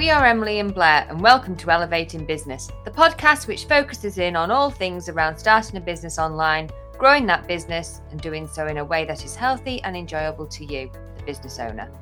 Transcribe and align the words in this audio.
We 0.00 0.08
are 0.08 0.24
Emily 0.24 0.60
and 0.60 0.72
Blair, 0.72 1.06
and 1.10 1.20
welcome 1.20 1.54
to 1.56 1.70
Elevating 1.70 2.24
Business, 2.24 2.70
the 2.86 2.90
podcast 2.90 3.46
which 3.46 3.66
focuses 3.66 4.16
in 4.16 4.34
on 4.34 4.50
all 4.50 4.70
things 4.70 5.10
around 5.10 5.36
starting 5.36 5.76
a 5.76 5.80
business 5.82 6.18
online, 6.18 6.70
growing 6.96 7.26
that 7.26 7.46
business, 7.46 8.00
and 8.10 8.18
doing 8.18 8.48
so 8.48 8.66
in 8.66 8.78
a 8.78 8.84
way 8.84 9.04
that 9.04 9.26
is 9.26 9.36
healthy 9.36 9.82
and 9.82 9.94
enjoyable 9.94 10.46
to 10.46 10.64
you, 10.64 10.90
the 11.18 11.22
business 11.24 11.58
owner. 11.58 11.92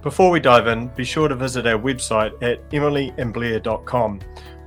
Before 0.00 0.30
we 0.30 0.40
dive 0.40 0.66
in, 0.66 0.88
be 0.96 1.04
sure 1.04 1.28
to 1.28 1.34
visit 1.34 1.66
our 1.66 1.78
website 1.78 2.32
at 2.42 2.66
emilyandblair.com, 2.70 4.20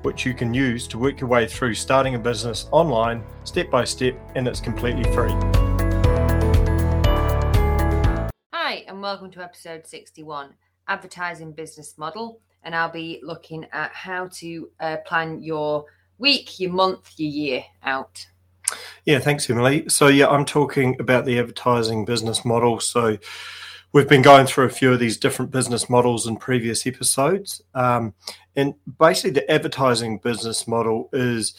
which 0.03 0.23
you 0.23 0.35
can 0.35 0.53
use 0.53 0.87
to 0.89 0.99
work 0.99 1.19
your 1.19 1.27
way 1.27 1.47
through 1.47 1.73
starting 1.73 2.13
a 2.13 2.19
business 2.19 2.69
online 2.69 3.23
step 3.45 3.71
by 3.71 3.83
step, 3.83 4.15
and 4.35 4.47
it's 4.47 4.59
completely 4.59 5.11
free. 5.11 5.31
Hi, 8.53 8.85
and 8.87 9.01
welcome 9.01 9.31
to 9.31 9.41
episode 9.41 9.87
61 9.87 10.53
Advertising 10.87 11.51
Business 11.51 11.97
Model. 11.97 12.41
And 12.65 12.75
I'll 12.75 12.91
be 12.91 13.21
looking 13.23 13.65
at 13.71 13.91
how 13.93 14.27
to 14.33 14.69
uh, 14.79 14.97
plan 15.05 15.41
your 15.41 15.85
week, 16.17 16.59
your 16.59 16.73
month, 16.73 17.13
your 17.17 17.29
year 17.29 17.63
out. 17.83 18.25
Yeah, 19.05 19.19
thanks, 19.19 19.49
Emily. 19.49 19.87
So, 19.87 20.07
yeah, 20.07 20.27
I'm 20.27 20.45
talking 20.45 20.99
about 20.99 21.25
the 21.25 21.39
advertising 21.39 22.05
business 22.05 22.43
model. 22.43 22.79
So, 22.79 23.17
we've 23.95 24.09
been 24.09 24.21
going 24.21 24.45
through 24.45 24.65
a 24.65 24.69
few 24.69 24.91
of 24.91 24.99
these 24.99 25.17
different 25.17 25.51
business 25.51 25.89
models 25.89 26.27
in 26.27 26.35
previous 26.35 26.85
episodes. 26.85 27.61
Um, 27.75 28.13
and 28.55 28.73
basically, 28.99 29.31
the 29.31 29.49
advertising 29.49 30.17
business 30.17 30.67
model 30.67 31.09
is 31.13 31.53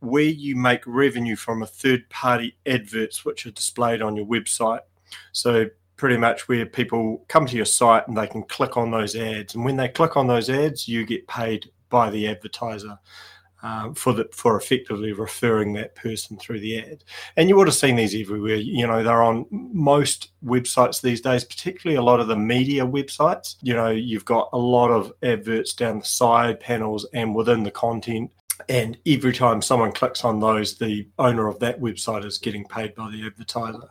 where 0.00 0.22
you 0.22 0.56
make 0.56 0.82
revenue 0.86 1.36
from 1.36 1.62
a 1.62 1.66
third 1.66 2.08
party 2.10 2.56
adverts 2.66 3.24
which 3.24 3.46
are 3.46 3.50
displayed 3.50 4.02
on 4.02 4.16
your 4.16 4.26
website. 4.26 4.80
So, 5.32 5.66
pretty 6.00 6.16
much 6.16 6.48
where 6.48 6.64
people 6.64 7.22
come 7.28 7.44
to 7.44 7.56
your 7.56 7.66
site 7.66 8.08
and 8.08 8.16
they 8.16 8.26
can 8.26 8.42
click 8.44 8.78
on 8.78 8.90
those 8.90 9.14
ads. 9.14 9.54
And 9.54 9.66
when 9.66 9.76
they 9.76 9.86
click 9.86 10.16
on 10.16 10.26
those 10.26 10.48
ads, 10.48 10.88
you 10.88 11.04
get 11.04 11.28
paid 11.28 11.70
by 11.90 12.08
the 12.08 12.26
advertiser. 12.26 12.98
Um, 13.62 13.94
for 13.94 14.14
the 14.14 14.26
for 14.32 14.56
effectively 14.56 15.12
referring 15.12 15.74
that 15.74 15.94
person 15.94 16.38
through 16.38 16.60
the 16.60 16.78
ad. 16.78 17.04
And 17.36 17.46
you 17.46 17.56
would 17.56 17.66
have 17.66 17.76
seen 17.76 17.96
these 17.96 18.18
everywhere. 18.18 18.54
You 18.54 18.86
know, 18.86 19.02
they're 19.02 19.22
on 19.22 19.44
most 19.50 20.30
websites 20.42 21.02
these 21.02 21.20
days, 21.20 21.44
particularly 21.44 21.98
a 21.98 22.02
lot 22.02 22.20
of 22.20 22.28
the 22.28 22.36
media 22.36 22.86
websites. 22.86 23.56
You 23.60 23.74
know, 23.74 23.90
you've 23.90 24.24
got 24.24 24.48
a 24.54 24.58
lot 24.58 24.90
of 24.90 25.12
adverts 25.22 25.74
down 25.74 25.98
the 25.98 26.06
side 26.06 26.58
panels 26.58 27.06
and 27.12 27.34
within 27.34 27.62
the 27.62 27.70
content. 27.70 28.30
And 28.70 28.96
every 29.06 29.34
time 29.34 29.60
someone 29.60 29.92
clicks 29.92 30.24
on 30.24 30.40
those, 30.40 30.78
the 30.78 31.06
owner 31.18 31.46
of 31.46 31.58
that 31.58 31.78
website 31.82 32.24
is 32.24 32.38
getting 32.38 32.64
paid 32.64 32.94
by 32.94 33.10
the 33.10 33.26
advertiser. 33.26 33.90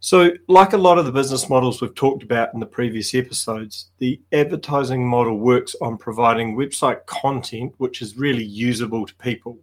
So, 0.00 0.30
like 0.46 0.72
a 0.72 0.78
lot 0.78 0.98
of 0.98 1.06
the 1.06 1.12
business 1.12 1.48
models 1.48 1.80
we've 1.80 1.94
talked 1.94 2.22
about 2.22 2.52
in 2.52 2.60
the 2.60 2.66
previous 2.66 3.14
episodes, 3.14 3.90
the 3.98 4.20
advertising 4.30 5.06
model 5.06 5.38
works 5.38 5.74
on 5.80 5.96
providing 5.96 6.56
website 6.56 7.06
content 7.06 7.74
which 7.78 8.02
is 8.02 8.18
really 8.18 8.44
usable 8.44 9.06
to 9.06 9.14
people. 9.16 9.58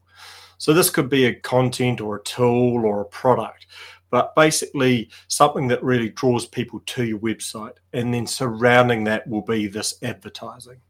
So, 0.58 0.74
this 0.74 0.90
could 0.90 1.10
be 1.10 1.26
a 1.26 1.36
content 1.36 2.02
or 2.02 2.16
a 2.16 2.24
tool 2.24 2.84
or 2.84 3.02
a 3.02 3.06
product, 3.06 3.68
but 4.10 4.36
basically 4.36 5.10
something 5.28 5.68
that 5.68 5.84
really 5.84 6.10
draws 6.10 6.48
people 6.48 6.82
to 6.88 7.06
your 7.06 7.20
website. 7.20 7.76
And 7.94 8.14
then 8.14 8.26
surrounding 8.26 9.04
that 9.06 9.28
will 9.28 9.44
be 9.44 9.68
this 9.68 9.96
advertising. 10.02 10.82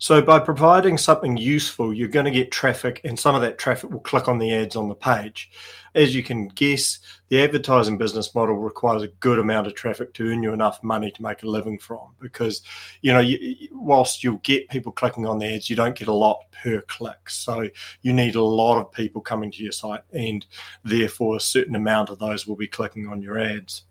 So 0.00 0.22
by 0.22 0.38
providing 0.38 0.96
something 0.96 1.36
useful, 1.36 1.92
you're 1.92 2.06
going 2.06 2.24
to 2.24 2.30
get 2.30 2.52
traffic, 2.52 3.00
and 3.02 3.18
some 3.18 3.34
of 3.34 3.40
that 3.42 3.58
traffic 3.58 3.90
will 3.90 3.98
click 3.98 4.28
on 4.28 4.38
the 4.38 4.54
ads 4.54 4.76
on 4.76 4.88
the 4.88 4.94
page. 4.94 5.50
As 5.96 6.14
you 6.14 6.22
can 6.22 6.46
guess, 6.48 7.00
the 7.30 7.42
advertising 7.42 7.98
business 7.98 8.32
model 8.32 8.54
requires 8.54 9.02
a 9.02 9.08
good 9.08 9.40
amount 9.40 9.66
of 9.66 9.74
traffic 9.74 10.14
to 10.14 10.30
earn 10.30 10.42
you 10.42 10.52
enough 10.52 10.80
money 10.84 11.10
to 11.10 11.22
make 11.22 11.42
a 11.42 11.48
living 11.48 11.80
from. 11.80 12.14
Because, 12.20 12.62
you 13.02 13.12
know, 13.12 13.18
you, 13.18 13.68
whilst 13.72 14.22
you'll 14.22 14.36
get 14.38 14.68
people 14.68 14.92
clicking 14.92 15.26
on 15.26 15.40
the 15.40 15.52
ads, 15.52 15.68
you 15.68 15.74
don't 15.74 15.98
get 15.98 16.06
a 16.06 16.12
lot 16.12 16.44
per 16.62 16.80
click. 16.82 17.28
So 17.28 17.68
you 18.02 18.12
need 18.12 18.36
a 18.36 18.42
lot 18.42 18.78
of 18.78 18.92
people 18.92 19.20
coming 19.20 19.50
to 19.50 19.62
your 19.62 19.72
site, 19.72 20.02
and 20.12 20.46
therefore 20.84 21.36
a 21.36 21.40
certain 21.40 21.74
amount 21.74 22.10
of 22.10 22.20
those 22.20 22.46
will 22.46 22.56
be 22.56 22.68
clicking 22.68 23.08
on 23.08 23.20
your 23.20 23.36
ads. 23.36 23.82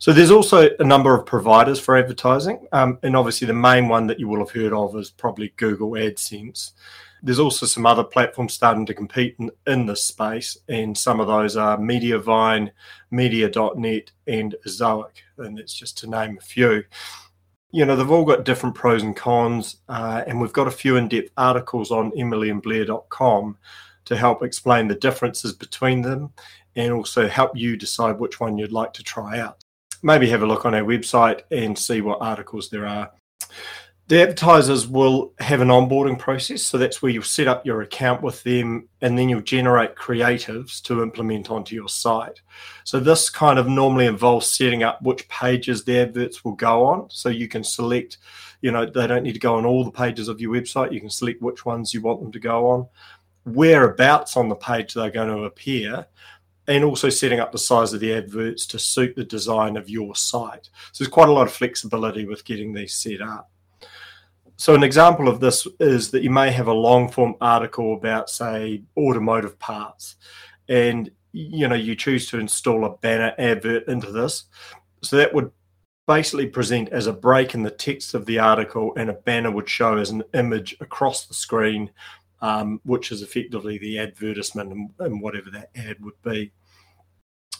So 0.00 0.14
there's 0.14 0.30
also 0.30 0.70
a 0.78 0.84
number 0.84 1.14
of 1.14 1.26
providers 1.26 1.78
for 1.78 1.94
advertising, 1.94 2.66
um, 2.72 2.98
and 3.02 3.14
obviously 3.14 3.46
the 3.46 3.52
main 3.52 3.86
one 3.86 4.06
that 4.06 4.18
you 4.18 4.28
will 4.28 4.38
have 4.38 4.50
heard 4.50 4.72
of 4.72 4.96
is 4.96 5.10
probably 5.10 5.52
Google 5.58 5.90
AdSense. 5.90 6.72
There's 7.22 7.38
also 7.38 7.66
some 7.66 7.84
other 7.84 8.02
platforms 8.02 8.54
starting 8.54 8.86
to 8.86 8.94
compete 8.94 9.36
in, 9.38 9.50
in 9.66 9.84
this 9.84 10.02
space, 10.02 10.56
and 10.70 10.96
some 10.96 11.20
of 11.20 11.26
those 11.26 11.54
are 11.58 11.76
Mediavine, 11.76 12.70
Media.net, 13.10 14.10
and 14.26 14.56
Ezoic, 14.66 15.18
and 15.36 15.58
it's 15.58 15.74
just 15.74 15.98
to 15.98 16.08
name 16.08 16.38
a 16.38 16.40
few. 16.42 16.82
You 17.70 17.84
know, 17.84 17.94
they've 17.94 18.10
all 18.10 18.24
got 18.24 18.46
different 18.46 18.74
pros 18.74 19.02
and 19.02 19.14
cons, 19.14 19.82
uh, 19.90 20.24
and 20.26 20.40
we've 20.40 20.50
got 20.54 20.66
a 20.66 20.70
few 20.70 20.96
in 20.96 21.08
depth 21.08 21.30
articles 21.36 21.90
on 21.90 22.10
emilyandblair.com 22.12 23.58
to 24.06 24.16
help 24.16 24.42
explain 24.42 24.88
the 24.88 24.94
differences 24.94 25.52
between 25.52 26.00
them 26.00 26.32
and 26.74 26.90
also 26.90 27.28
help 27.28 27.54
you 27.54 27.76
decide 27.76 28.18
which 28.18 28.40
one 28.40 28.56
you'd 28.56 28.72
like 28.72 28.94
to 28.94 29.02
try 29.02 29.38
out 29.38 29.62
maybe 30.02 30.28
have 30.30 30.42
a 30.42 30.46
look 30.46 30.64
on 30.64 30.74
our 30.74 30.82
website 30.82 31.42
and 31.50 31.78
see 31.78 32.00
what 32.00 32.18
articles 32.20 32.70
there 32.70 32.86
are. 32.86 33.10
The 34.08 34.22
advertisers 34.22 34.88
will 34.88 35.34
have 35.38 35.60
an 35.60 35.68
onboarding 35.68 36.18
process. 36.18 36.64
So 36.64 36.78
that's 36.78 37.00
where 37.00 37.12
you'll 37.12 37.22
set 37.22 37.46
up 37.46 37.64
your 37.64 37.82
account 37.82 38.22
with 38.22 38.42
them 38.42 38.88
and 39.00 39.16
then 39.16 39.28
you'll 39.28 39.40
generate 39.40 39.94
creatives 39.94 40.82
to 40.82 41.00
implement 41.00 41.48
onto 41.48 41.76
your 41.76 41.88
site. 41.88 42.40
So 42.82 42.98
this 42.98 43.30
kind 43.30 43.56
of 43.56 43.68
normally 43.68 44.06
involves 44.06 44.50
setting 44.50 44.82
up 44.82 45.00
which 45.00 45.28
pages 45.28 45.84
the 45.84 46.00
adverts 46.00 46.44
will 46.44 46.56
go 46.56 46.86
on. 46.86 47.08
So 47.10 47.28
you 47.28 47.46
can 47.46 47.62
select, 47.62 48.18
you 48.62 48.72
know, 48.72 48.84
they 48.84 49.06
don't 49.06 49.22
need 49.22 49.34
to 49.34 49.38
go 49.38 49.54
on 49.54 49.64
all 49.64 49.84
the 49.84 49.92
pages 49.92 50.26
of 50.26 50.40
your 50.40 50.52
website. 50.52 50.92
You 50.92 51.00
can 51.00 51.10
select 51.10 51.40
which 51.40 51.64
ones 51.64 51.94
you 51.94 52.00
want 52.00 52.20
them 52.20 52.32
to 52.32 52.40
go 52.40 52.66
on, 52.66 52.88
whereabouts 53.44 54.36
on 54.36 54.48
the 54.48 54.56
page 54.56 54.92
they're 54.92 55.12
going 55.12 55.28
to 55.28 55.44
appear, 55.44 56.06
and 56.70 56.84
also 56.84 57.08
setting 57.08 57.40
up 57.40 57.50
the 57.50 57.58
size 57.58 57.92
of 57.92 57.98
the 57.98 58.14
adverts 58.14 58.64
to 58.64 58.78
suit 58.78 59.16
the 59.16 59.24
design 59.24 59.76
of 59.76 59.90
your 59.90 60.14
site. 60.14 60.70
So 60.92 61.02
there's 61.02 61.12
quite 61.12 61.28
a 61.28 61.32
lot 61.32 61.48
of 61.48 61.52
flexibility 61.52 62.24
with 62.24 62.44
getting 62.44 62.72
these 62.72 62.94
set 62.94 63.20
up. 63.20 63.50
So 64.56 64.76
an 64.76 64.84
example 64.84 65.26
of 65.26 65.40
this 65.40 65.66
is 65.80 66.12
that 66.12 66.22
you 66.22 66.30
may 66.30 66.52
have 66.52 66.68
a 66.68 66.72
long 66.72 67.10
form 67.10 67.34
article 67.40 67.94
about 67.94 68.30
say 68.30 68.84
automotive 68.96 69.58
parts 69.58 70.14
and 70.68 71.10
you 71.32 71.66
know 71.66 71.74
you 71.74 71.96
choose 71.96 72.30
to 72.30 72.38
install 72.38 72.84
a 72.84 72.96
banner 72.98 73.34
advert 73.36 73.88
into 73.88 74.12
this. 74.12 74.44
So 75.02 75.16
that 75.16 75.34
would 75.34 75.50
basically 76.06 76.46
present 76.46 76.90
as 76.90 77.08
a 77.08 77.12
break 77.12 77.52
in 77.52 77.64
the 77.64 77.70
text 77.72 78.14
of 78.14 78.26
the 78.26 78.38
article 78.38 78.92
and 78.96 79.10
a 79.10 79.14
banner 79.14 79.50
would 79.50 79.68
show 79.68 79.96
as 79.96 80.10
an 80.10 80.22
image 80.34 80.76
across 80.80 81.26
the 81.26 81.34
screen 81.34 81.90
um, 82.42 82.80
which 82.84 83.12
is 83.12 83.22
effectively 83.22 83.78
the 83.78 83.98
advertisement 83.98 84.72
and, 84.72 84.90
and, 84.98 85.20
whatever 85.20 85.50
that 85.50 85.70
ad 85.76 86.02
would 86.02 86.20
be. 86.22 86.52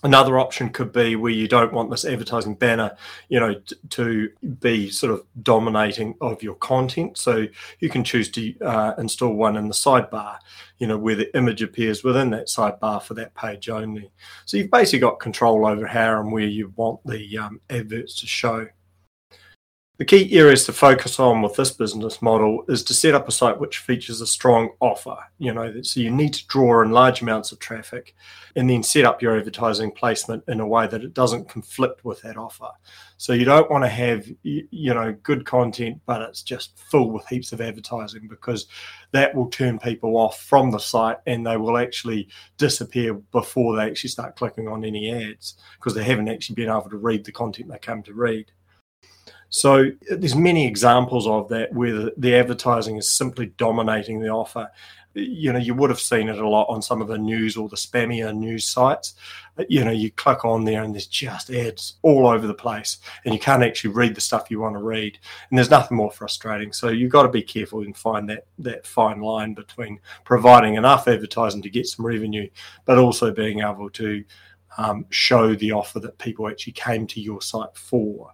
Another 0.03 0.38
option 0.38 0.71
could 0.71 0.93
be 0.93 1.15
where 1.15 1.33
you 1.33 1.47
don't 1.47 1.75
want 1.75 1.91
this 1.91 2.06
advertising 2.06 2.55
banner, 2.55 2.97
you 3.28 3.38
know, 3.38 3.55
t- 3.55 3.77
to 3.91 4.31
be 4.61 4.88
sort 4.88 5.12
of 5.12 5.27
dominating 5.43 6.15
of 6.22 6.43
your 6.43 6.55
content. 6.55 7.19
So 7.19 7.47
you 7.81 7.91
can 7.91 8.03
choose 8.03 8.31
to 8.31 8.59
uh, 8.61 8.94
install 8.97 9.34
one 9.34 9.56
in 9.56 9.69
the 9.69 9.75
sidebar, 9.75 10.38
you 10.78 10.87
know, 10.87 10.97
where 10.97 11.16
the 11.16 11.37
image 11.37 11.61
appears 11.61 12.03
within 12.03 12.31
that 12.31 12.47
sidebar 12.47 13.03
for 13.03 13.12
that 13.15 13.34
page 13.34 13.69
only. 13.69 14.11
So 14.47 14.56
you've 14.56 14.71
basically 14.71 15.00
got 15.00 15.21
control 15.21 15.66
over 15.66 15.87
how 15.87 16.19
and 16.19 16.32
where 16.32 16.47
you 16.47 16.72
want 16.77 17.05
the 17.05 17.37
um, 17.37 17.61
adverts 17.69 18.19
to 18.21 18.27
show. 18.27 18.67
The 20.00 20.06
key 20.06 20.33
areas 20.38 20.65
to 20.65 20.72
focus 20.72 21.21
on 21.21 21.43
with 21.43 21.56
this 21.56 21.72
business 21.72 22.22
model 22.22 22.65
is 22.69 22.83
to 22.84 22.94
set 22.94 23.15
up 23.15 23.28
a 23.28 23.31
site 23.31 23.61
which 23.61 23.77
features 23.77 24.22
a 24.22 24.27
strong 24.27 24.71
offer. 24.81 25.19
You 25.37 25.53
know, 25.53 25.83
so 25.83 26.00
you 26.00 26.11
need 26.11 26.33
to 26.33 26.47
draw 26.47 26.81
in 26.81 26.91
large 26.91 27.21
amounts 27.21 27.53
of 27.53 27.59
traffic 27.59 28.15
and 28.56 28.71
then 28.71 28.83
set 28.83 29.05
up 29.05 29.21
your 29.21 29.37
advertising 29.37 29.91
placement 29.91 30.43
in 30.49 30.59
a 30.59 30.66
way 30.66 30.87
that 30.87 31.05
it 31.05 31.12
doesn't 31.12 31.50
conflict 31.50 32.03
with 32.03 32.22
that 32.22 32.38
offer. 32.38 32.71
So 33.19 33.34
you 33.34 33.44
don't 33.44 33.71
want 33.71 33.84
to 33.84 33.91
have, 33.91 34.27
you 34.43 34.94
know, 34.94 35.14
good 35.23 35.44
content, 35.44 36.00
but 36.06 36.23
it's 36.23 36.43
just 36.43 36.79
full 36.79 37.11
with 37.11 37.26
heaps 37.26 37.53
of 37.53 37.61
advertising 37.61 38.26
because 38.26 38.69
that 39.12 39.35
will 39.35 39.50
turn 39.50 39.79
people 39.79 40.17
off 40.17 40.41
from 40.41 40.70
the 40.70 40.79
site 40.79 41.19
and 41.26 41.46
they 41.46 41.58
will 41.58 41.76
actually 41.76 42.26
disappear 42.56 43.12
before 43.12 43.76
they 43.76 43.82
actually 43.82 44.08
start 44.08 44.37
clicking 44.37 44.67
on 44.67 44.82
any 44.82 45.12
ads 45.12 45.56
because 45.75 45.93
they 45.93 46.05
haven't 46.05 46.29
actually 46.29 46.55
been 46.55 46.70
able 46.70 46.88
to 46.88 46.96
read 46.96 47.23
the 47.23 47.32
content 47.32 47.69
they 47.69 47.76
come 47.76 48.03
to 48.05 48.14
read. 48.14 48.50
So 49.50 49.91
there's 50.08 50.37
many 50.37 50.67
examples 50.67 51.26
of 51.26 51.49
that 51.49 51.73
where 51.73 52.11
the, 52.17 52.35
advertising 52.37 52.97
is 52.97 53.11
simply 53.11 53.47
dominating 53.58 54.20
the 54.20 54.29
offer. 54.29 54.70
You 55.14 55.52
know, 55.52 55.58
you 55.58 55.75
would 55.75 55.91
have 55.91 55.99
seen 55.99 56.29
it 56.29 56.38
a 56.38 56.49
lot 56.49 56.69
on 56.69 56.81
some 56.81 57.02
of 57.02 57.08
the 57.08 57.19
news 57.19 57.56
or 57.56 57.69
the 57.69 57.75
spammier 57.75 58.32
news 58.35 58.64
sites. 58.64 59.14
You 59.69 59.85
know, 59.85 59.91
you 59.91 60.12
click 60.12 60.44
on 60.44 60.64
there 60.64 60.85
and 60.85 60.94
there's 60.94 61.08
just 61.08 61.50
ads 61.50 61.94
all 62.02 62.29
over 62.29 62.47
the 62.47 62.55
place, 62.55 62.99
and 63.25 63.35
you 63.35 63.41
can't 63.41 63.64
actually 63.64 63.93
read 63.93 64.14
the 64.14 64.20
stuff 64.20 64.52
you 64.52 64.61
want 64.61 64.76
to 64.76 64.82
read. 64.82 65.19
And 65.50 65.58
there's 65.58 65.69
nothing 65.69 65.96
more 65.96 66.12
frustrating. 66.12 66.73
So 66.73 66.88
you've 66.88 67.11
got 67.11 67.25
to 67.25 67.29
be 67.29 67.43
careful 67.43 67.81
and 67.81 67.96
find 67.96 68.31
that 68.31 68.46
that 68.61 68.87
fine 68.87 69.20
line 69.20 69.55
between 69.55 69.99
providing 70.25 70.76
enough 70.76 71.08
advertising 71.08 71.62
to 71.62 71.70
get 71.70 71.88
some 71.88 72.06
revenue, 72.06 72.49
but 72.85 72.99
also 72.99 73.32
being 73.32 73.62
able 73.62 73.91
to 73.91 74.25
um, 74.79 75.06
show 75.11 75.56
the 75.56 75.73
offer 75.73 75.99
that 75.99 76.19
people 76.19 76.49
actually 76.49 76.75
came 76.75 77.08
to 77.08 77.20
your 77.20 77.43
site 77.43 77.75
for. 77.75 78.32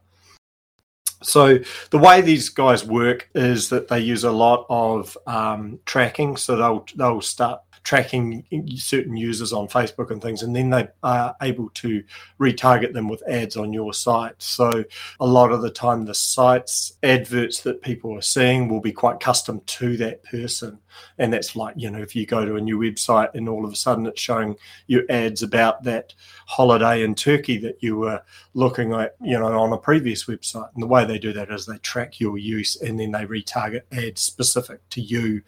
So 1.22 1.58
the 1.90 1.98
way 1.98 2.20
these 2.20 2.48
guys 2.48 2.84
work 2.84 3.28
is 3.34 3.68
that 3.70 3.88
they 3.88 4.00
use 4.00 4.24
a 4.24 4.30
lot 4.30 4.66
of 4.68 5.16
um, 5.26 5.80
tracking. 5.84 6.36
So 6.36 6.56
they'll 6.56 6.86
they'll 6.94 7.20
start 7.20 7.60
tracking 7.86 8.44
certain 8.74 9.16
users 9.16 9.52
on 9.52 9.68
Facebook 9.68 10.10
and 10.10 10.20
things, 10.20 10.42
and 10.42 10.54
then 10.56 10.70
they 10.70 10.88
are 11.04 11.36
able 11.40 11.70
to 11.70 12.02
retarget 12.40 12.92
them 12.92 13.08
with 13.08 13.22
ads 13.28 13.56
on 13.56 13.72
your 13.72 13.94
site. 13.94 14.34
So 14.42 14.84
a 15.20 15.26
lot 15.26 15.52
of 15.52 15.62
the 15.62 15.70
time, 15.70 16.04
the 16.04 16.12
sites 16.12 16.98
adverts 17.04 17.60
that 17.60 17.82
people 17.82 18.12
are 18.18 18.22
seeing 18.22 18.68
will 18.68 18.80
be 18.80 18.90
quite 18.90 19.20
custom 19.20 19.60
to 19.66 19.96
that 19.98 20.24
person, 20.24 20.80
and 21.18 21.32
that's 21.32 21.54
like 21.54 21.74
you 21.78 21.88
know 21.88 22.02
if 22.02 22.16
you 22.16 22.26
go 22.26 22.44
to 22.44 22.56
a 22.56 22.60
new 22.60 22.76
website 22.76 23.32
and 23.34 23.48
all 23.48 23.64
of 23.64 23.72
a 23.72 23.76
sudden 23.76 24.06
it's 24.06 24.20
showing 24.20 24.56
you 24.88 25.06
ads 25.08 25.44
about 25.44 25.84
that 25.84 26.12
holiday 26.46 27.04
in 27.04 27.14
Turkey 27.14 27.56
that 27.58 27.80
you 27.82 27.96
were 27.96 28.20
looking 28.54 28.92
at, 28.94 29.14
you 29.20 29.38
know, 29.38 29.58
on 29.58 29.72
a 29.72 29.78
previous 29.78 30.24
website. 30.24 30.72
And 30.74 30.82
the 30.82 30.86
way 30.86 31.04
they 31.04 31.18
do 31.18 31.32
that 31.34 31.50
is 31.50 31.66
they 31.66 31.78
track 31.78 32.18
your 32.18 32.38
use 32.38 32.80
and 32.80 32.98
then 32.98 33.12
they 33.12 33.26
retarget 33.26 33.82
ads 33.92 34.22
specific 34.22 34.80
to 34.90 35.00
you 35.00 35.42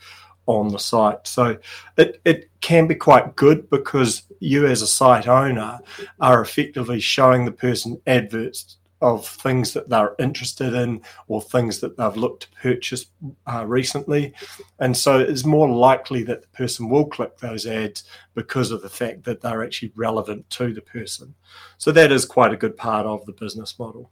on 0.49 0.69
the 0.69 0.79
site. 0.79 1.27
So 1.27 1.57
it, 1.99 2.21
it 2.25 2.51
can 2.61 2.87
be 2.87 2.95
quite 2.95 3.37
good 3.37 3.69
because 3.71 4.23
you, 4.41 4.67
as 4.67 4.83
a 4.83 4.87
site 4.87 5.29
owner, 5.29 5.79
are 6.21 6.41
effectively 6.41 7.01
showing 7.01 7.45
the 7.45 7.53
person 7.53 8.01
adverts 8.07 8.79
of 9.01 9.29
things 9.29 9.73
that 9.75 9.89
they're 9.89 10.17
interested 10.19 10.75
in 10.75 11.01
or 11.29 11.41
things 11.41 11.79
that 11.79 11.97
they've 11.97 12.17
looked 12.17 12.45
to 12.45 12.61
purchase 12.61 13.07
uh, 13.47 13.65
recently. 13.65 14.33
And 14.81 14.97
so 14.97 15.21
it's 15.21 15.45
more 15.45 15.69
likely 15.69 16.25
that 16.25 16.43
the 16.43 16.49
person 16.49 16.89
will 16.89 17.07
click 17.07 17.37
those 17.39 17.67
ads 17.67 18.05
because 18.35 18.71
of 18.73 18.83
the 18.83 18.89
fact 18.89 19.23
that 19.25 19.41
they're 19.41 19.63
actually 19.63 19.93
relevant 19.95 20.49
to 20.51 20.73
the 20.73 20.81
person. 20.81 21.35
So 21.77 21.93
that 21.93 22.11
is 22.11 22.25
quite 22.25 22.53
a 22.53 22.57
good 22.57 22.77
part 22.77 23.07
of 23.07 23.25
the 23.27 23.33
business 23.33 23.79
model. 23.79 24.11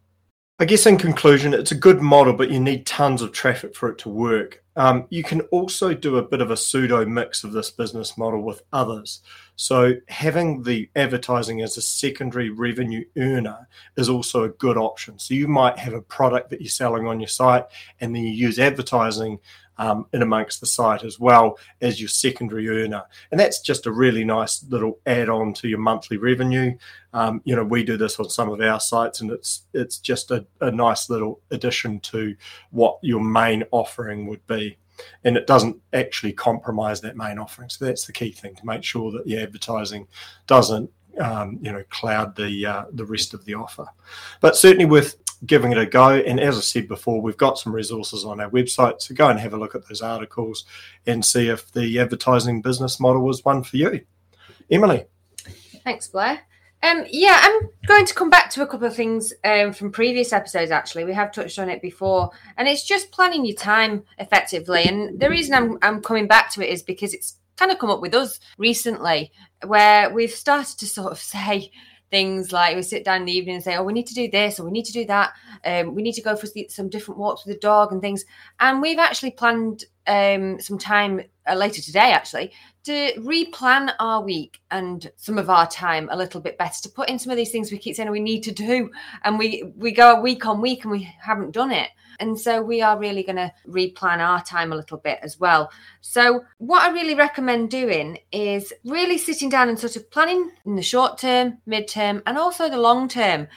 I 0.59 0.65
guess 0.65 0.87
in 0.87 0.97
conclusion, 0.97 1.53
it's 1.53 1.73
a 1.73 1.77
good 1.77 2.01
model, 2.01 2.33
but 2.33 2.51
you 2.51 2.59
need 2.59 2.87
tons 2.87 3.21
of 3.21 3.31
traffic 3.33 3.75
for 3.75 3.91
it 3.91 3.99
to 3.99 4.09
work. 4.09 4.65
Um, 4.77 5.07
you 5.11 5.23
can 5.23 5.43
also 5.53 5.93
do 5.93 6.17
a 6.17 6.27
bit 6.27 6.41
of 6.41 6.51
a 6.51 6.57
pseudo 6.57 7.05
mix 7.05 7.45
of 7.45 7.53
this 7.53 7.71
business 7.71 8.17
model 8.17 8.41
with 8.41 8.63
others. 8.73 9.21
So, 9.57 9.93
having 10.09 10.63
the 10.63 10.89
advertising 10.97 11.61
as 11.61 11.77
a 11.77 11.83
secondary 11.83 12.49
revenue 12.49 13.05
earner 13.19 13.69
is 13.99 14.09
also 14.09 14.45
a 14.45 14.49
good 14.51 14.79
option. 14.79 15.19
So, 15.19 15.35
you 15.35 15.47
might 15.47 15.79
have 15.79 15.93
a 15.93 16.01
product 16.01 16.49
that 16.51 16.63
you're 16.63 16.71
selling 16.71 17.07
on 17.07 17.21
your 17.21 17.29
site, 17.29 17.67
and 18.01 18.17
then 18.17 18.23
you 18.23 18.33
use 18.33 18.59
advertising 18.59 19.39
um, 19.79 20.07
in 20.13 20.23
amongst 20.23 20.61
the 20.61 20.67
site 20.67 21.05
as 21.05 21.19
well 21.21 21.59
as 21.81 22.01
your 22.01 22.09
secondary 22.09 22.69
earner. 22.69 23.03
And 23.31 23.39
that's 23.39 23.61
just 23.61 23.87
a 23.87 23.93
really 23.93 24.25
nice 24.25 24.65
little 24.69 24.99
add 25.07 25.29
on 25.29 25.53
to 25.55 25.69
your 25.69 25.79
monthly 25.79 26.17
revenue. 26.17 26.77
Um, 27.13 27.41
you 27.45 27.57
know, 27.57 27.65
we 27.65 27.85
do 27.85 27.97
this 27.97 28.19
on 28.21 28.29
some 28.29 28.51
of 28.51 28.61
our 28.61 28.81
sites, 28.81 29.21
and 29.21 29.31
it's 29.31 29.63
it's 29.73 29.99
just 29.99 30.31
a, 30.31 30.47
a 30.61 30.71
nice 30.71 31.09
little 31.09 31.41
addition 31.51 32.01
to 32.01 32.37
what 32.71 32.99
your 33.03 33.21
main 33.21 33.65
offering 33.71 34.27
would 34.27 34.47
be 34.47 34.79
and 35.25 35.37
it 35.37 35.47
doesn't 35.47 35.77
actually 35.93 36.33
compromise 36.33 37.01
that 37.01 37.17
main 37.17 37.39
offering. 37.39 37.69
So 37.69 37.85
that's 37.85 38.07
the 38.07 38.13
key 38.13 38.31
thing 38.31 38.55
to 38.55 38.67
make 38.67 38.83
sure 38.83 39.11
that 39.13 39.27
the 39.27 39.39
advertising 39.39 40.09
doesn't, 40.47 40.91
um, 41.21 41.59
you 41.61 41.73
know, 41.73 41.85
cloud 41.91 42.37
the 42.37 42.67
uh, 42.67 42.85
the 42.93 43.05
rest 43.05 43.35
of 43.35 43.45
the 43.45 43.55
offer. 43.55 43.87
But 44.41 44.57
certainly 44.57 44.85
with 44.85 45.17
giving 45.45 45.73
it 45.73 45.79
a 45.79 45.87
go. 45.87 46.11
And 46.11 46.41
as 46.41 46.57
I 46.57 46.61
said 46.61 46.89
before, 46.89 47.21
we've 47.21 47.37
got 47.37 47.59
some 47.59 47.75
resources 47.75 48.25
on 48.25 48.41
our 48.41 48.51
website. 48.51 49.03
So 49.03 49.15
go 49.15 49.29
and 49.29 49.39
have 49.39 49.53
a 49.53 49.59
look 49.59 49.75
at 49.75 49.87
those 49.89 50.03
articles 50.03 50.65
and 51.07 51.25
see 51.25 51.49
if 51.49 51.71
the 51.73 51.99
advertising 51.99 52.63
business 52.63 53.01
model 53.01 53.23
was 53.23 53.45
one 53.45 53.63
for 53.63 53.77
you. 53.77 54.01
Emily. 54.71 55.05
Thanks, 55.85 56.09
Blair. 56.09 56.41
Um, 56.83 57.05
yeah, 57.11 57.41
I'm 57.43 57.69
going 57.87 58.07
to 58.07 58.15
come 58.15 58.31
back 58.31 58.51
to 58.51 58.63
a 58.63 58.67
couple 58.67 58.87
of 58.87 58.95
things 58.95 59.33
um, 59.45 59.73
from 59.73 59.91
previous 59.91 60.33
episodes. 60.33 60.71
Actually, 60.71 61.05
we 61.05 61.15
have 61.15 61.33
touched 61.33 61.59
on 61.59 61.69
it 61.69 61.81
before, 61.83 62.31
and 62.57 62.69
it's 62.69 62.87
just 62.87 63.11
planning 63.11 63.45
your 63.45 63.57
time 63.57 64.05
effectively. 64.19 64.85
And 64.85 65.19
the 65.19 65.31
reason 65.31 65.55
I'm 65.55 65.79
I'm 65.83 66.03
coming 66.03 66.27
back 66.27 66.53
to 66.53 66.63
it 66.63 66.71
is 66.71 66.83
because 66.83 67.15
it's 67.15 67.39
kind 67.57 67.73
of 67.73 67.79
come 67.79 67.91
up 67.91 68.01
with 68.01 68.15
us 68.15 68.39
recently, 68.59 69.33
where 69.65 70.11
we've 70.11 70.31
started 70.31 70.79
to 70.79 70.87
sort 70.87 71.13
of 71.13 71.19
say, 71.19 71.73
things 72.11 72.53
like 72.53 72.77
we 72.77 72.83
sit 72.83 73.05
down 73.05 73.23
in 73.23 73.27
the 73.27 73.33
evening 73.33 73.57
and 73.57 73.65
say, 73.65 73.77
"Oh, 73.77 73.83
we 73.83 73.93
need 73.93 74.07
to 74.07 74.15
do 74.15 74.31
this 74.31 74.59
or 74.59 74.65
we 74.65 74.71
need 74.71 74.85
to 74.87 74.93
do 74.93 75.05
that. 75.07 75.33
Um, 75.65 75.95
we 75.95 76.03
need 76.03 76.15
to 76.15 76.23
go 76.23 76.37
for 76.37 76.47
some 76.69 76.89
different 76.89 77.19
walks 77.19 77.45
with 77.45 77.55
the 77.55 77.61
dog 77.61 77.93
and 77.93 78.01
things." 78.01 78.25
And 78.61 78.81
we've 78.81 78.99
actually 78.99 79.33
planned 79.33 79.85
um, 80.07 80.61
some 80.61 80.79
time 80.79 81.23
uh, 81.49 81.55
later 81.55 81.83
today, 81.83 82.13
actually, 82.13 82.53
to 82.85 83.13
replan 83.19 83.93
our 83.99 84.23
week 84.23 84.61
and 84.71 85.11
some 85.17 85.39
of 85.39 85.51
our 85.51 85.67
time 85.67 86.09
a 86.11 86.17
little 86.17 86.41
bit 86.41 86.59
better 86.59 86.81
to 86.83 86.89
put 86.89 87.09
in 87.09 87.19
some 87.19 87.31
of 87.31 87.37
these 87.37 87.51
things 87.51 87.71
we 87.71 87.79
keep 87.79 87.97
saying 87.97 88.11
we 88.11 88.21
need 88.21 88.43
to 88.45 88.53
do, 88.53 88.91
and 89.25 89.39
we 89.39 89.73
we 89.77 89.93
go 89.93 90.21
week 90.21 90.47
on 90.47 90.61
week 90.61 90.85
and 90.85 90.93
we 90.93 91.03
haven't 91.21 91.53
done 91.53 91.73
it. 91.73 91.91
And 92.19 92.39
so 92.39 92.63
we 92.63 92.81
are 92.81 92.99
really 92.99 93.23
going 93.23 93.37
to 93.37 93.53
replan 93.69 94.19
our 94.19 94.43
time 94.43 94.73
a 94.73 94.77
little 94.77 94.99
bit 94.99 95.19
as 95.23 95.39
well. 95.39 95.71
So, 96.01 96.45
what 96.59 96.83
I 96.83 96.93
really 96.93 97.15
recommend 97.15 97.71
doing 97.71 98.19
is 98.33 98.73
really 98.85 99.19
sitting 99.19 99.49
down 99.49 99.69
and 99.69 99.79
sort 99.79 99.97
of 99.97 100.11
planning 100.11 100.51
in 100.65 100.77
the 100.77 100.83
short 100.83 101.19
term, 101.19 101.59
mid 101.67 101.89
term, 101.89 102.23
and 102.27 102.39
also 102.39 102.69
the 102.69 102.79
long 102.79 103.09
term. 103.09 103.49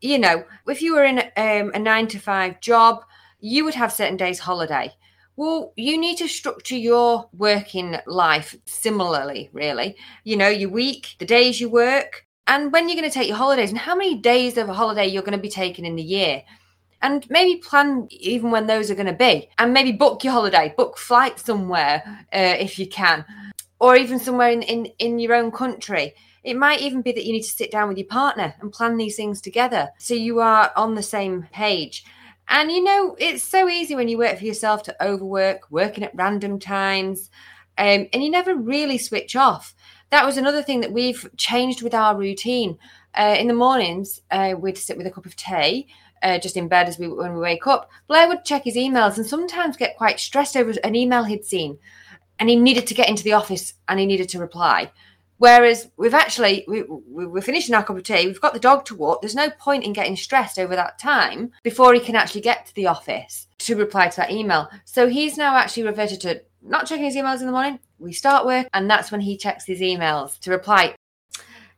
You 0.00 0.18
know, 0.18 0.44
if 0.66 0.82
you 0.82 0.94
were 0.94 1.04
in 1.04 1.18
um, 1.18 1.72
a 1.74 1.78
nine 1.78 2.06
to 2.08 2.18
five 2.18 2.60
job, 2.60 3.04
you 3.40 3.64
would 3.64 3.74
have 3.74 3.92
certain 3.92 4.16
days 4.16 4.38
holiday. 4.38 4.94
Well, 5.36 5.74
you 5.76 5.98
need 5.98 6.16
to 6.18 6.28
structure 6.28 6.76
your 6.76 7.28
working 7.36 7.96
life 8.06 8.56
similarly, 8.64 9.50
really. 9.52 9.96
You 10.24 10.38
know, 10.38 10.48
your 10.48 10.70
week, 10.70 11.14
the 11.18 11.26
days 11.26 11.60
you 11.60 11.68
work, 11.68 12.26
and 12.46 12.72
when 12.72 12.88
you're 12.88 12.98
going 12.98 13.10
to 13.10 13.14
take 13.14 13.28
your 13.28 13.36
holidays, 13.36 13.68
and 13.68 13.78
how 13.78 13.94
many 13.94 14.16
days 14.16 14.56
of 14.56 14.70
a 14.70 14.74
holiday 14.74 15.06
you're 15.06 15.22
going 15.22 15.36
to 15.36 15.38
be 15.38 15.50
taking 15.50 15.84
in 15.84 15.96
the 15.96 16.02
year. 16.02 16.42
And 17.02 17.28
maybe 17.28 17.60
plan 17.60 18.06
even 18.10 18.50
when 18.50 18.66
those 18.66 18.90
are 18.90 18.94
going 18.94 19.06
to 19.06 19.12
be 19.12 19.50
and 19.58 19.74
maybe 19.74 19.92
book 19.92 20.24
your 20.24 20.32
holiday 20.32 20.72
book 20.76 20.96
flight 20.96 21.38
somewhere 21.38 22.02
uh, 22.32 22.56
if 22.58 22.78
you 22.78 22.88
can 22.88 23.24
or 23.78 23.96
even 23.96 24.18
somewhere 24.18 24.48
in, 24.48 24.62
in 24.62 24.86
in 24.98 25.18
your 25.18 25.34
own 25.34 25.50
country. 25.50 26.14
It 26.42 26.56
might 26.56 26.80
even 26.80 27.02
be 27.02 27.12
that 27.12 27.24
you 27.24 27.34
need 27.34 27.42
to 27.42 27.48
sit 27.48 27.70
down 27.70 27.88
with 27.88 27.98
your 27.98 28.06
partner 28.06 28.54
and 28.60 28.72
plan 28.72 28.96
these 28.96 29.16
things 29.16 29.42
together 29.42 29.90
so 29.98 30.14
you 30.14 30.40
are 30.40 30.72
on 30.74 30.94
the 30.94 31.02
same 31.02 31.46
page 31.52 32.04
and 32.48 32.70
you 32.70 32.82
know 32.82 33.16
it's 33.18 33.42
so 33.42 33.68
easy 33.68 33.94
when 33.94 34.08
you 34.08 34.18
work 34.18 34.38
for 34.38 34.44
yourself 34.44 34.82
to 34.84 35.04
overwork 35.04 35.70
working 35.70 36.04
at 36.04 36.14
random 36.14 36.58
times 36.58 37.30
um, 37.78 38.06
and 38.12 38.24
you 38.24 38.30
never 38.30 38.54
really 38.54 38.96
switch 38.96 39.36
off. 39.36 39.74
That 40.10 40.24
was 40.24 40.38
another 40.38 40.62
thing 40.62 40.80
that 40.80 40.92
we've 40.92 41.28
changed 41.36 41.82
with 41.82 41.92
our 41.92 42.16
routine. 42.16 42.78
Uh, 43.14 43.36
in 43.38 43.48
the 43.48 43.54
mornings 43.54 44.20
uh, 44.30 44.54
we'd 44.58 44.78
sit 44.78 44.96
with 44.96 45.06
a 45.06 45.10
cup 45.10 45.26
of 45.26 45.36
tea 45.36 45.88
uh, 46.22 46.38
just 46.38 46.56
in 46.56 46.68
bed 46.68 46.88
as 46.88 46.98
we 46.98 47.08
when 47.08 47.34
we 47.34 47.40
wake 47.40 47.66
up, 47.66 47.90
Blair 48.08 48.28
would 48.28 48.44
check 48.44 48.64
his 48.64 48.76
emails 48.76 49.16
and 49.16 49.26
sometimes 49.26 49.76
get 49.76 49.96
quite 49.96 50.18
stressed 50.18 50.56
over 50.56 50.72
an 50.82 50.94
email 50.94 51.24
he'd 51.24 51.44
seen, 51.44 51.78
and 52.38 52.48
he 52.48 52.56
needed 52.56 52.86
to 52.86 52.94
get 52.94 53.08
into 53.08 53.22
the 53.22 53.32
office 53.32 53.74
and 53.88 54.00
he 54.00 54.06
needed 54.06 54.28
to 54.30 54.38
reply. 54.38 54.90
Whereas 55.38 55.90
we've 55.96 56.14
actually 56.14 56.64
we, 56.66 56.84
we're 56.88 57.42
finishing 57.42 57.74
our 57.74 57.84
cup 57.84 57.96
of 57.96 58.02
tea, 58.02 58.26
we've 58.26 58.40
got 58.40 58.54
the 58.54 58.60
dog 58.60 58.84
to 58.86 58.94
walk. 58.94 59.20
There's 59.20 59.34
no 59.34 59.50
point 59.50 59.84
in 59.84 59.92
getting 59.92 60.16
stressed 60.16 60.58
over 60.58 60.74
that 60.74 60.98
time 60.98 61.52
before 61.62 61.92
he 61.94 62.00
can 62.00 62.16
actually 62.16 62.40
get 62.40 62.66
to 62.66 62.74
the 62.74 62.86
office 62.86 63.46
to 63.58 63.76
reply 63.76 64.08
to 64.08 64.16
that 64.16 64.30
email. 64.30 64.68
So 64.84 65.08
he's 65.08 65.36
now 65.36 65.56
actually 65.56 65.84
reverted 65.84 66.20
to 66.22 66.42
not 66.62 66.86
checking 66.86 67.04
his 67.04 67.16
emails 67.16 67.40
in 67.40 67.46
the 67.46 67.52
morning. 67.52 67.78
We 67.98 68.12
start 68.12 68.46
work, 68.46 68.68
and 68.74 68.90
that's 68.90 69.12
when 69.12 69.20
he 69.20 69.36
checks 69.36 69.64
his 69.64 69.80
emails 69.80 70.38
to 70.40 70.50
reply. 70.50 70.94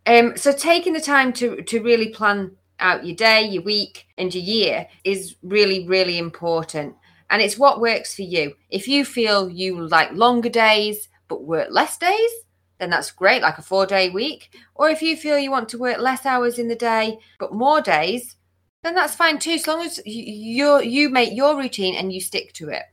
Um, 0.07 0.37
so 0.37 0.53
taking 0.53 0.93
the 0.93 1.01
time 1.01 1.33
to 1.35 1.63
to 1.63 1.83
really 1.83 2.09
plan 2.09 2.53
out 2.81 3.05
your 3.05 3.17
day, 3.17 3.43
your 3.43 3.63
week, 3.63 4.07
and 4.17 4.35
your 4.35 4.45
year 4.45 4.89
is 5.05 5.37
really, 5.43 5.87
really 5.87 6.19
important. 6.19 6.95
And 7.31 7.43
it's 7.43 7.59
what 7.59 7.81
works 7.81 8.15
for 8.15 8.23
you. 8.23 8.55
If 8.71 8.89
you 8.89 9.05
feel 9.05 9.51
you 9.51 9.87
like 9.87 10.13
longer 10.13 10.49
days 10.49 11.09
but 11.29 11.45
work 11.45 11.69
less 11.71 11.99
days, 11.99 12.31
then 12.79 12.91
that's 12.91 13.11
great, 13.11 13.43
like 13.43 13.59
a 13.59 13.63
four 13.63 13.87
day 13.87 14.11
week. 14.11 14.57
Or 14.75 14.89
if 14.89 15.03
you 15.03 15.17
feel 15.17 15.39
you 15.39 15.51
want 15.51 15.69
to 15.71 15.79
work 15.79 15.99
less 15.99 16.25
hours 16.25 16.59
in 16.59 16.69
the 16.69 16.77
day 16.77 17.19
but 17.39 17.53
more 17.53 17.81
days, 17.81 18.37
then 18.83 18.95
that's 18.95 19.15
fine 19.15 19.39
too, 19.39 19.53
as 19.53 19.67
long 19.67 19.85
as 19.85 20.01
you 20.07 20.81
you 20.81 21.09
make 21.09 21.35
your 21.35 21.57
routine 21.57 21.95
and 21.95 22.13
you 22.13 22.21
stick 22.21 22.53
to 22.55 22.69
it. 22.69 22.85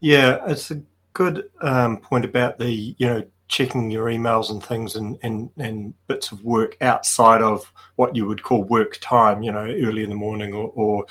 Yeah, 0.00 0.38
it's 0.46 0.70
a 0.70 0.82
good 1.12 1.50
um, 1.60 1.98
point 1.98 2.24
about 2.24 2.58
the 2.58 2.70
you 2.70 3.06
know 3.06 3.24
checking 3.48 3.90
your 3.90 4.06
emails 4.06 4.50
and 4.50 4.62
things 4.62 4.94
and, 4.94 5.18
and, 5.22 5.50
and 5.56 5.94
bits 6.06 6.32
of 6.32 6.44
work 6.44 6.76
outside 6.82 7.40
of 7.40 7.72
what 7.96 8.14
you 8.14 8.26
would 8.26 8.42
call 8.42 8.62
work 8.64 8.98
time, 9.00 9.42
you 9.42 9.50
know, 9.50 9.64
early 9.64 10.02
in 10.04 10.10
the 10.10 10.14
morning 10.14 10.52
or, 10.52 10.70
or 10.74 11.06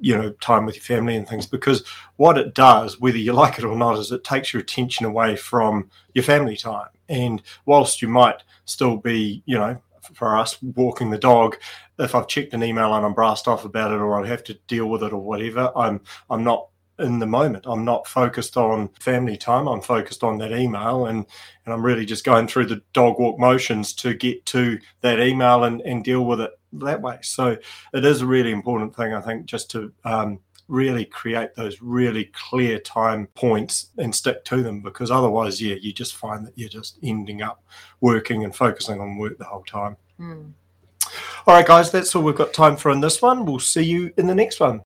you 0.00 0.16
know 0.16 0.30
time 0.32 0.66
with 0.66 0.74
your 0.74 0.82
family 0.82 1.16
and 1.16 1.28
things 1.28 1.46
because 1.46 1.84
what 2.16 2.36
it 2.36 2.54
does 2.54 3.00
whether 3.00 3.18
you 3.18 3.32
like 3.32 3.58
it 3.58 3.64
or 3.64 3.76
not 3.76 3.98
is 3.98 4.10
it 4.12 4.24
takes 4.24 4.52
your 4.52 4.60
attention 4.60 5.06
away 5.06 5.36
from 5.36 5.88
your 6.14 6.24
family 6.24 6.56
time. 6.56 6.88
And 7.08 7.42
whilst 7.66 8.02
you 8.02 8.08
might 8.08 8.42
still 8.64 8.96
be 8.96 9.42
you 9.46 9.56
know 9.56 9.80
for 10.14 10.36
us 10.36 10.60
walking 10.62 11.10
the 11.10 11.18
dog 11.18 11.56
if 11.98 12.14
i've 12.14 12.28
checked 12.28 12.54
an 12.54 12.62
email 12.62 12.94
and 12.94 13.04
i'm 13.04 13.14
brassed 13.14 13.48
off 13.48 13.64
about 13.64 13.92
it 13.92 13.96
or 13.96 14.22
i 14.22 14.26
have 14.26 14.44
to 14.44 14.54
deal 14.68 14.86
with 14.86 15.02
it 15.02 15.12
or 15.12 15.20
whatever 15.20 15.72
i'm 15.76 16.00
i'm 16.30 16.44
not 16.44 16.68
in 16.98 17.18
the 17.18 17.26
moment. 17.26 17.64
I'm 17.66 17.84
not 17.84 18.06
focused 18.06 18.56
on 18.56 18.88
family 19.00 19.36
time. 19.36 19.66
I'm 19.66 19.80
focused 19.80 20.22
on 20.24 20.38
that 20.38 20.52
email 20.52 21.06
and, 21.06 21.26
and 21.64 21.74
I'm 21.74 21.84
really 21.84 22.06
just 22.06 22.24
going 22.24 22.48
through 22.48 22.66
the 22.66 22.82
dog 22.92 23.18
walk 23.18 23.38
motions 23.38 23.92
to 23.94 24.14
get 24.14 24.44
to 24.46 24.78
that 25.02 25.20
email 25.20 25.64
and, 25.64 25.80
and 25.82 26.04
deal 26.04 26.24
with 26.24 26.40
it 26.40 26.52
that 26.72 27.02
way. 27.02 27.18
So 27.22 27.56
it 27.92 28.04
is 28.04 28.22
a 28.22 28.26
really 28.26 28.50
important 28.50 28.96
thing, 28.96 29.12
I 29.12 29.20
think, 29.20 29.46
just 29.46 29.70
to 29.72 29.92
um, 30.04 30.40
really 30.68 31.04
create 31.04 31.54
those 31.54 31.80
really 31.80 32.26
clear 32.32 32.78
time 32.78 33.28
points 33.34 33.90
and 33.98 34.14
stick 34.14 34.44
to 34.44 34.62
them 34.62 34.80
because 34.80 35.10
otherwise, 35.10 35.60
yeah, 35.60 35.76
you 35.80 35.92
just 35.92 36.16
find 36.16 36.46
that 36.46 36.56
you're 36.56 36.68
just 36.68 36.98
ending 37.02 37.42
up 37.42 37.62
working 38.00 38.44
and 38.44 38.54
focusing 38.54 39.00
on 39.00 39.18
work 39.18 39.38
the 39.38 39.44
whole 39.44 39.64
time. 39.64 39.96
Mm. 40.18 40.52
All 41.46 41.54
right, 41.54 41.66
guys, 41.66 41.92
that's 41.92 42.14
all 42.16 42.22
we've 42.22 42.34
got 42.34 42.52
time 42.52 42.76
for 42.76 42.90
in 42.90 43.00
this 43.00 43.22
one. 43.22 43.44
We'll 43.44 43.60
see 43.60 43.84
you 43.84 44.12
in 44.16 44.26
the 44.26 44.34
next 44.34 44.58
one. 44.58 44.82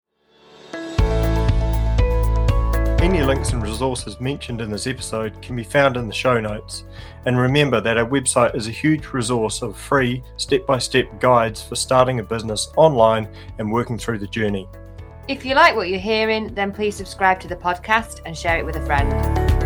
Any 3.02 3.23
links 3.23 3.54
and 3.54 3.62
resources 3.62 4.21
mentioned 4.21 4.61
in 4.61 4.71
this 4.71 4.87
episode 4.87 5.40
can 5.40 5.57
be 5.57 5.64
found 5.64 5.97
in 5.97 6.07
the 6.07 6.12
show 6.12 6.38
notes. 6.38 6.85
And 7.25 7.38
remember 7.38 7.80
that 7.80 7.97
our 7.97 8.04
website 8.04 8.54
is 8.54 8.69
a 8.69 8.71
huge 8.71 9.07
resource 9.07 9.62
of 9.62 9.75
free 9.75 10.23
step 10.37 10.66
by 10.66 10.76
step 10.76 11.19
guides 11.19 11.62
for 11.62 11.76
starting 11.76 12.21
a 12.21 12.23
business 12.23 12.69
online 12.76 13.26
and 13.59 13.73
working 13.73 13.97
through 13.97 14.19
the 14.19 14.26
journey. 14.26 14.69
If 15.28 15.47
you 15.47 15.54
like 15.54 15.76
what 15.76 15.88
you're 15.88 15.99
hearing, 15.99 16.52
then 16.52 16.73
please 16.73 16.95
subscribe 16.95 17.40
to 17.40 17.49
the 17.49 17.57
podcast 17.57 18.21
and 18.26 18.37
share 18.37 18.59
it 18.59 18.66
with 18.66 18.76
a 18.76 18.85
friend. 18.85 19.60